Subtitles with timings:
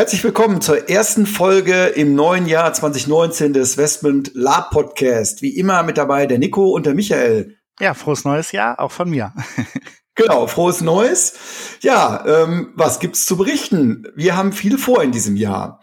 [0.00, 5.42] Herzlich willkommen zur ersten Folge im neuen Jahr 2019 des Westmund Lab Podcast.
[5.42, 7.58] Wie immer mit dabei der Nico und der Michael.
[7.80, 9.34] Ja, frohes neues Jahr, auch von mir.
[10.14, 11.34] genau, frohes Neues.
[11.82, 14.06] Ja, ähm, was gibt's zu berichten?
[14.16, 15.82] Wir haben viel vor in diesem Jahr.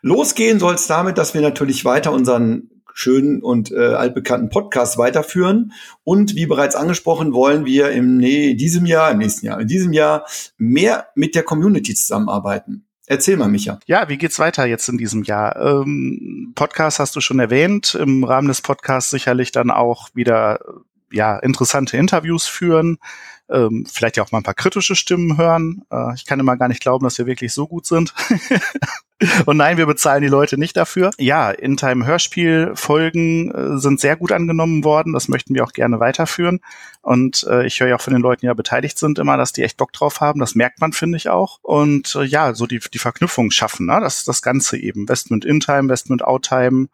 [0.00, 5.72] Losgehen soll es damit, dass wir natürlich weiter unseren schönen und äh, altbekannten Podcast weiterführen.
[6.04, 9.92] Und wie bereits angesprochen, wollen wir im nee, diesem Jahr, im nächsten Jahr, in diesem
[9.92, 10.24] Jahr
[10.56, 12.85] mehr mit der Community zusammenarbeiten.
[13.06, 13.78] Erzähl mal, Micha.
[13.86, 15.56] Ja, wie geht's weiter jetzt in diesem Jahr?
[15.56, 17.94] Ähm, Podcast hast du schon erwähnt.
[17.94, 20.60] Im Rahmen des Podcasts sicherlich dann auch wieder
[21.10, 22.98] ja, interessante Interviews führen,
[23.48, 25.82] ähm, vielleicht ja auch mal ein paar kritische Stimmen hören.
[25.90, 28.12] Äh, ich kann immer gar nicht glauben, dass wir wirklich so gut sind.
[29.46, 31.10] Und nein, wir bezahlen die Leute nicht dafür.
[31.16, 35.14] Ja, in Time Hörspiel Folgen äh, sind sehr gut angenommen worden.
[35.14, 36.60] Das möchten wir auch gerne weiterführen.
[37.00, 39.52] Und äh, ich höre ja auch von den Leuten, die ja beteiligt sind, immer, dass
[39.52, 40.40] die echt Bock drauf haben.
[40.40, 41.60] Das merkt man, finde ich auch.
[41.62, 44.00] Und äh, ja, so die, die Verknüpfung schaffen, ne?
[44.00, 45.08] das, das Ganze eben.
[45.08, 46.88] Westment in Time, Westment out Time,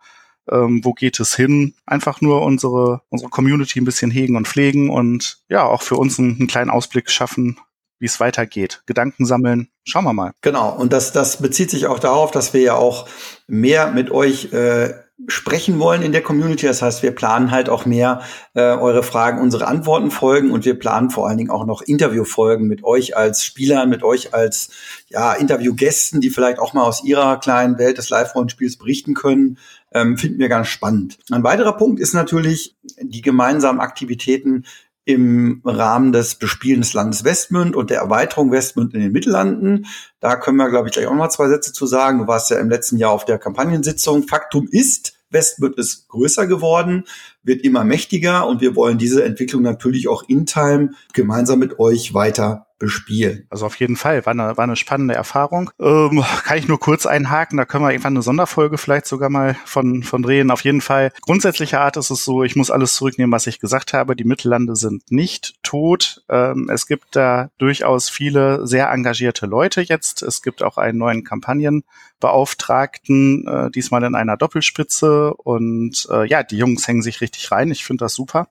[0.51, 1.75] ähm, wo geht es hin?
[1.87, 6.19] Einfach nur unsere, unsere Community ein bisschen hegen und pflegen und ja, auch für uns
[6.19, 7.59] einen, einen kleinen Ausblick schaffen,
[7.99, 8.83] wie es weitergeht.
[8.87, 9.69] Gedanken sammeln.
[9.85, 10.33] Schauen wir mal.
[10.43, 10.75] Genau.
[10.75, 13.09] Und das, das bezieht sich auch darauf, dass wir ja auch
[13.47, 14.95] mehr mit euch äh,
[15.29, 16.67] sprechen wollen in der Community.
[16.67, 18.23] Das heißt, wir planen halt auch mehr
[18.55, 22.67] äh, eure Fragen, unsere Antworten folgen und wir planen vor allen Dingen auch noch Interviewfolgen
[22.67, 24.71] mit euch als Spielern, mit euch als
[25.09, 29.59] ja, Interviewgästen, die vielleicht auch mal aus ihrer kleinen Welt des Live-Rollenspiels berichten können
[29.95, 31.19] ähm, finden wir ganz spannend.
[31.31, 34.65] Ein weiterer Punkt ist natürlich die gemeinsamen Aktivitäten
[35.05, 39.87] im Rahmen des Bespielen des Landes Westmünd und der Erweiterung Westmünd in den Mittellanden.
[40.21, 42.19] Da können wir, glaube ich, gleich auch noch mal zwei Sätze zu sagen.
[42.19, 44.23] Du warst ja im letzten Jahr auf der Kampagnensitzung.
[44.29, 47.05] Faktum ist, Westmünd ist größer geworden,
[47.43, 52.15] wird immer mächtiger und wir wollen diese Entwicklung natürlich auch in Time gemeinsam mit euch
[52.15, 53.47] weiter bespielen.
[53.49, 55.71] Also auf jeden Fall, war eine, war eine spannende Erfahrung.
[55.79, 59.57] Ähm, kann ich nur kurz einhaken, da können wir irgendwann eine Sonderfolge vielleicht sogar mal
[59.65, 60.51] von, von drehen.
[60.51, 63.93] Auf jeden Fall, grundsätzlicher Art ist es so, ich muss alles zurücknehmen, was ich gesagt
[63.93, 64.17] habe.
[64.17, 66.25] Die Mittellande sind nicht tot.
[66.29, 70.23] Ähm, es gibt da durchaus viele sehr engagierte Leute jetzt.
[70.23, 75.35] Es gibt auch einen neuen Kampagnenbeauftragten, äh, diesmal in einer Doppelspitze.
[75.35, 77.71] Und äh, ja, die Jungs hängen sich richtig rein.
[77.71, 78.49] Ich finde das super.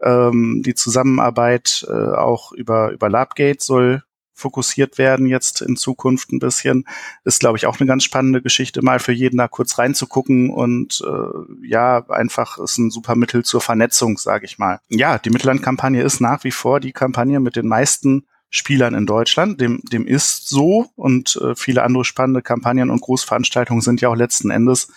[0.00, 4.02] Ähm, die Zusammenarbeit äh, auch über, über Labgate soll
[4.38, 6.84] fokussiert werden jetzt in Zukunft ein bisschen.
[7.24, 11.02] Ist, glaube ich, auch eine ganz spannende Geschichte, mal für jeden da kurz reinzugucken und
[11.04, 14.80] äh, ja, einfach ist ein super Mittel zur Vernetzung, sage ich mal.
[14.88, 19.60] Ja, die Mittellandkampagne ist nach wie vor die Kampagne mit den meisten Spielern in Deutschland.
[19.60, 24.16] Dem, dem ist so und äh, viele andere spannende Kampagnen und Großveranstaltungen sind ja auch
[24.16, 24.90] letzten Endes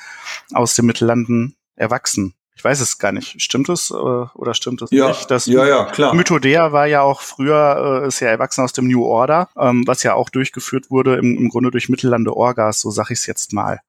[0.53, 3.41] aus den Mittellanden erwachsen ich weiß es gar nicht.
[3.41, 5.31] Stimmt es äh, oder stimmt es ja, nicht?
[5.31, 6.13] Das ja, ja, klar.
[6.13, 10.03] Mythodea war ja auch früher, äh, ist ja erwachsen aus dem New Order, ähm, was
[10.03, 13.53] ja auch durchgeführt wurde im, im Grunde durch Mittellande Orgas, so sag ich es jetzt
[13.53, 13.79] mal.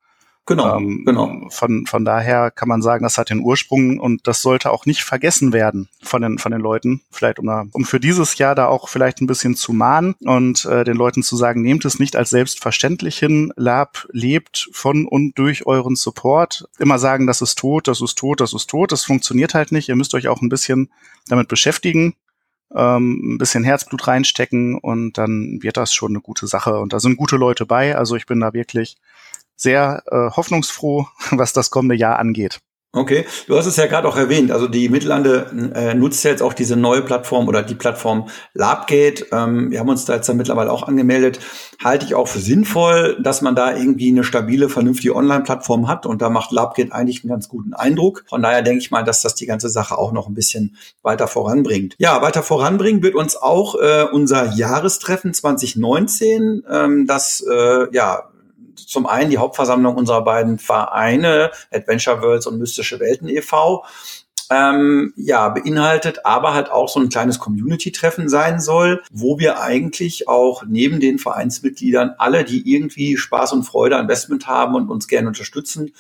[0.45, 1.47] Genau, ähm, genau.
[1.51, 5.05] Von, von daher kann man sagen, das hat den Ursprung und das sollte auch nicht
[5.05, 7.01] vergessen werden von den, von den Leuten.
[7.13, 10.83] Vielleicht um, um für dieses Jahr da auch vielleicht ein bisschen zu mahnen und äh,
[10.83, 13.53] den Leuten zu sagen, nehmt es nicht als selbstverständlich hin.
[13.55, 16.69] Lab lebt von und durch euren Support.
[16.79, 18.91] Immer sagen, das ist tot, das ist tot, das ist tot.
[18.91, 19.89] Das funktioniert halt nicht.
[19.89, 20.91] Ihr müsst euch auch ein bisschen
[21.29, 22.17] damit beschäftigen
[22.75, 26.79] ähm, ein bisschen Herzblut reinstecken und dann wird das schon eine gute Sache.
[26.79, 27.97] Und da sind gute Leute bei.
[27.97, 28.97] Also ich bin da wirklich
[29.57, 32.61] sehr äh, hoffnungsfroh, was das kommende Jahr angeht.
[32.95, 34.51] Okay, du hast es ja gerade auch erwähnt.
[34.51, 39.29] Also die Mittellande äh, nutzt ja jetzt auch diese neue Plattform oder die Plattform Labgate.
[39.33, 41.41] Ähm, wir haben uns da jetzt dann mittlerweile auch angemeldet.
[41.83, 46.05] Halte ich auch für sinnvoll, dass man da irgendwie eine stabile, vernünftige Online-Plattform hat.
[46.05, 48.25] Und da macht Labgate eigentlich einen ganz guten Eindruck.
[48.29, 51.29] Von daher denke ich mal, dass das die ganze Sache auch noch ein bisschen weiter
[51.29, 51.95] voranbringt.
[51.97, 56.65] Ja, weiter voranbringen wird uns auch äh, unser Jahrestreffen 2019.
[56.71, 58.32] Ähm, das äh, ja
[58.77, 63.85] zum einen die Hauptversammlung unserer beiden Vereine, Adventure Worlds und Mystische Welten e.V.,
[64.51, 70.29] ähm, ja, beinhaltet, aber halt auch so ein kleines Community-Treffen sein soll, wo wir eigentlich
[70.29, 75.09] auch neben den Vereinsmitgliedern alle, die irgendwie Spaß und Freude an Investment haben und uns
[75.09, 75.93] gerne unterstützen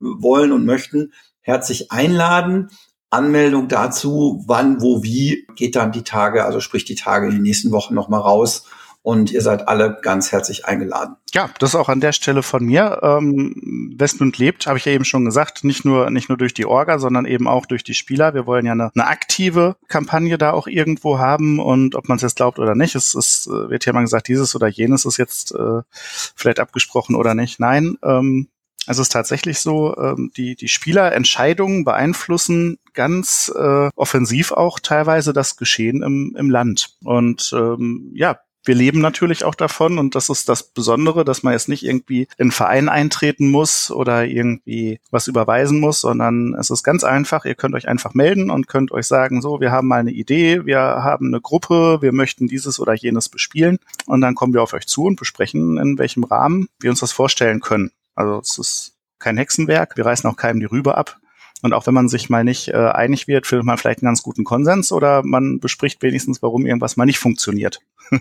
[0.00, 2.70] wollen und möchten, herzlich einladen.
[3.10, 7.42] Anmeldung dazu, wann, wo, wie, geht dann die Tage, also sprich die Tage in den
[7.42, 8.64] nächsten Wochen nochmal raus
[9.02, 11.16] Und ihr seid alle ganz herzlich eingeladen.
[11.32, 12.98] Ja, das ist auch an der Stelle von mir.
[13.02, 16.66] Ähm, Westmund lebt, habe ich ja eben schon gesagt, nicht nur, nicht nur durch die
[16.66, 18.34] Orga, sondern eben auch durch die Spieler.
[18.34, 22.22] Wir wollen ja eine, eine aktive Kampagne da auch irgendwo haben und ob man es
[22.22, 25.16] jetzt glaubt oder nicht, es, es äh, wird ja mal gesagt, dieses oder jenes ist
[25.16, 27.60] jetzt äh, vielleicht abgesprochen oder nicht.
[27.60, 28.48] Nein, ähm,
[28.88, 35.58] es ist tatsächlich so, ähm, die, die Spielerentscheidungen beeinflussen ganz äh, offensiv auch teilweise das
[35.58, 36.96] Geschehen im, im Land.
[37.04, 41.52] Und ähm, ja, wir leben natürlich auch davon und das ist das Besondere, dass man
[41.52, 46.70] jetzt nicht irgendwie in einen Verein eintreten muss oder irgendwie was überweisen muss, sondern es
[46.70, 47.44] ist ganz einfach.
[47.44, 50.66] Ihr könnt euch einfach melden und könnt euch sagen, so, wir haben mal eine Idee,
[50.66, 54.74] wir haben eine Gruppe, wir möchten dieses oder jenes bespielen und dann kommen wir auf
[54.74, 57.90] euch zu und besprechen, in welchem Rahmen wir uns das vorstellen können.
[58.14, 61.18] Also es ist kein Hexenwerk, wir reißen auch keinem die Rübe ab.
[61.62, 64.22] Und auch wenn man sich mal nicht äh, einig wird, findet man vielleicht einen ganz
[64.22, 67.80] guten Konsens oder man bespricht wenigstens, warum irgendwas mal nicht funktioniert.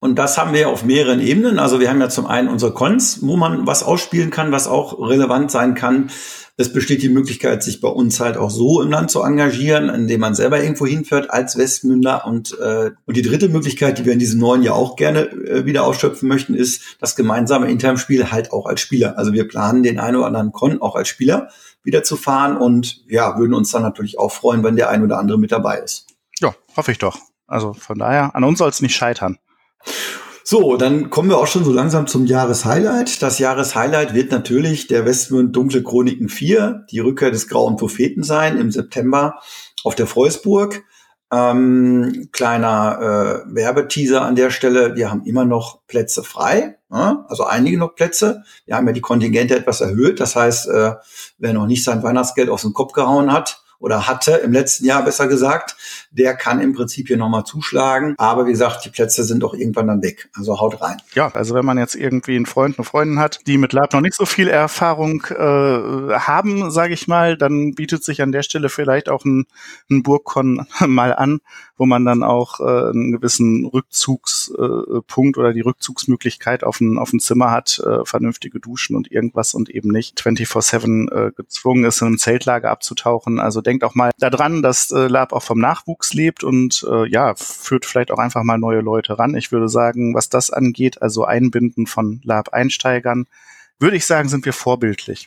[0.00, 1.58] Und das haben wir auf mehreren Ebenen.
[1.58, 5.00] Also wir haben ja zum einen unsere Cons, wo man was ausspielen kann, was auch
[5.00, 6.10] relevant sein kann.
[6.56, 10.20] Es besteht die Möglichkeit, sich bei uns halt auch so im Land zu engagieren, indem
[10.20, 12.26] man selber irgendwo hinfährt als Westmünder.
[12.26, 15.66] Und, äh, und die dritte Möglichkeit, die wir in diesem neuen Jahr auch gerne äh,
[15.66, 19.18] wieder ausschöpfen möchten, ist das gemeinsame Interimspiel halt auch als Spieler.
[19.18, 21.48] Also wir planen den einen oder anderen Con auch als Spieler
[21.82, 25.18] wieder zu fahren und ja, würden uns dann natürlich auch freuen, wenn der ein oder
[25.18, 26.06] andere mit dabei ist.
[26.40, 27.18] Ja, hoffe ich doch.
[27.46, 29.38] Also von daher, an uns soll es nicht scheitern.
[30.50, 33.20] So, dann kommen wir auch schon so langsam zum Jahreshighlight.
[33.20, 38.58] Das Jahreshighlight wird natürlich der Westmund Dunkle Chroniken 4, die Rückkehr des Grauen Propheten sein
[38.58, 39.40] im September
[39.84, 40.84] auf der Freusburg.
[41.30, 44.96] Ähm, kleiner äh, Werbeteaser an der Stelle.
[44.96, 47.26] Wir haben immer noch Plätze frei, ja?
[47.28, 48.42] also einige noch Plätze.
[48.64, 50.18] Wir haben ja die Kontingente etwas erhöht.
[50.18, 50.94] Das heißt, äh,
[51.36, 55.04] wer noch nicht sein Weihnachtsgeld aus dem Kopf gehauen hat, oder hatte im letzten Jahr
[55.04, 55.76] besser gesagt,
[56.10, 58.14] der kann im Prinzip hier nochmal zuschlagen.
[58.18, 60.28] Aber wie gesagt, die Plätze sind auch irgendwann dann weg.
[60.34, 60.96] Also haut rein.
[61.14, 64.00] Ja, also wenn man jetzt irgendwie einen Freund, eine Freundin hat, die mit Lab noch
[64.00, 68.68] nicht so viel Erfahrung äh, haben, sage ich mal, dann bietet sich an der Stelle
[68.68, 69.46] vielleicht auch ein,
[69.90, 71.40] ein Burgkon mal an,
[71.76, 77.12] wo man dann auch äh, einen gewissen Rückzugspunkt äh, oder die Rückzugsmöglichkeit auf ein, auf
[77.12, 82.00] ein Zimmer hat, äh, vernünftige Duschen und irgendwas und eben nicht 24-7 äh, gezwungen ist,
[82.00, 83.38] in einem Zeltlager abzutauchen.
[83.38, 87.34] Also denkt auch mal daran, dass äh, Lab auch vom Nachwuchs lebt und äh, ja,
[87.36, 89.36] führt vielleicht auch einfach mal neue Leute ran.
[89.36, 93.26] Ich würde sagen, was das angeht, also Einbinden von Lab-Einsteigern,
[93.78, 95.26] würde ich sagen, sind wir vorbildlich.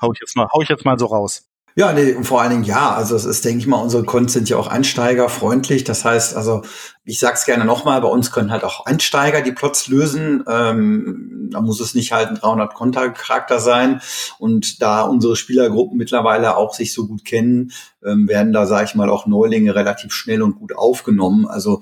[0.00, 1.47] Hau ich jetzt mal, hau ich jetzt mal so raus.
[1.78, 2.90] Ja, nee, und vor allen Dingen ja.
[2.96, 5.84] Also es ist, denke ich mal, unsere Cons sind ja auch einsteigerfreundlich.
[5.84, 6.62] Das heißt, also
[7.04, 10.42] ich sag's gerne nochmal, bei uns können halt auch Einsteiger die Plots lösen.
[10.48, 14.00] Ähm, da muss es nicht halt ein 300 Konter Charakter sein.
[14.40, 17.70] Und da unsere Spielergruppen mittlerweile auch sich so gut kennen,
[18.04, 21.46] ähm, werden da, sage ich mal, auch Neulinge relativ schnell und gut aufgenommen.
[21.46, 21.80] Also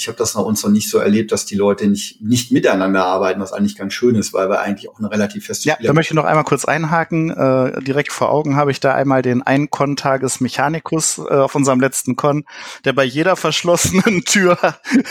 [0.00, 3.04] ich habe das nach uns noch nicht so erlebt, dass die Leute nicht, nicht miteinander
[3.04, 5.92] arbeiten, was eigentlich ganz schön ist, weil wir eigentlich auch eine relativ feste Ja, da
[5.92, 7.30] möchte ich noch einmal kurz einhaken.
[7.30, 12.16] Äh, direkt vor Augen habe ich da einmal den Ein-Con-Tages Mechanicus äh, auf unserem letzten
[12.16, 12.44] Con,
[12.86, 14.58] der bei jeder verschlossenen Tür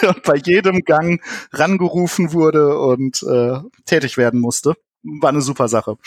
[0.07, 1.21] und bei jedem Gang
[1.53, 4.73] rangerufen wurde und äh, tätig werden musste.
[5.03, 5.97] War eine super Sache.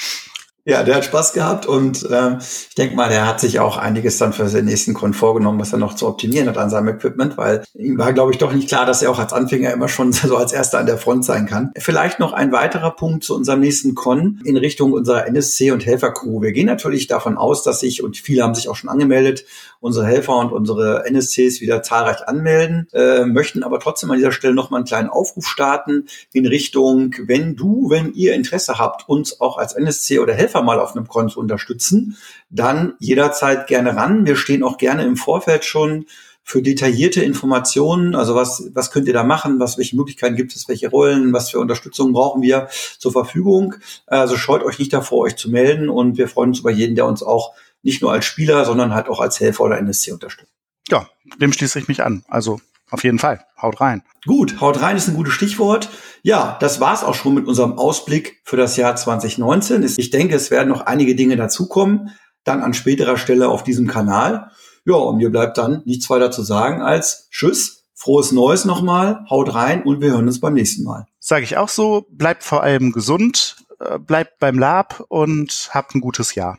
[0.64, 4.19] Ja, der hat Spaß gehabt und äh, ich denke mal, der hat sich auch einiges
[4.19, 7.36] dann für den nächsten Con vorgenommen, was er noch zu optimieren hat an seinem Equipment,
[7.36, 10.13] weil ihm war, glaube ich, doch nicht klar, dass er auch als Anfänger immer schon
[10.13, 11.72] so als Erster an der Front sein kann.
[11.77, 16.43] Vielleicht noch ein weiterer Punkt zu unserem nächsten Con in Richtung unserer NSC und Helfercrew.
[16.43, 19.44] Wir gehen natürlich davon aus, dass sich, und viele haben sich auch schon angemeldet,
[19.81, 24.55] unsere Helfer und unsere NSCs wieder zahlreich anmelden, äh, möchten aber trotzdem an dieser Stelle
[24.55, 29.41] noch mal einen kleinen Aufruf starten in Richtung, wenn du, wenn ihr Interesse habt, uns
[29.41, 32.17] auch als NSC oder Helfer Helfer mal auf einem Konto unterstützen,
[32.51, 34.27] dann jederzeit gerne ran.
[34.27, 36.06] Wir stehen auch gerne im Vorfeld schon
[36.44, 40.69] für detaillierte Informationen, also was, was könnt ihr da machen, was, welche Möglichkeiten gibt es,
[40.69, 42.69] welche Rollen, was für Unterstützung brauchen wir
[42.99, 43.77] zur Verfügung.
[44.06, 47.06] Also scheut euch nicht davor, euch zu melden und wir freuen uns über jeden, der
[47.06, 50.51] uns auch nicht nur als Spieler, sondern halt auch als Helfer oder NSC unterstützt.
[50.89, 51.09] Ja,
[51.41, 52.25] dem schließe ich mich an.
[52.29, 52.61] Also
[52.93, 53.44] auf jeden Fall.
[53.61, 54.03] Haut rein.
[54.27, 55.89] Gut, haut rein ist ein gutes Stichwort.
[56.22, 59.82] Ja, das war's auch schon mit unserem Ausblick für das Jahr 2019.
[59.96, 62.11] Ich denke, es werden noch einige Dinge dazukommen,
[62.44, 64.51] dann an späterer Stelle auf diesem Kanal.
[64.84, 69.55] Ja, und mir bleibt dann nichts weiter zu sagen als Tschüss, frohes Neues nochmal, haut
[69.55, 71.06] rein und wir hören uns beim nächsten Mal.
[71.20, 76.01] Sage ich auch so, bleibt vor allem gesund, äh, bleibt beim Lab und habt ein
[76.01, 76.58] gutes Jahr.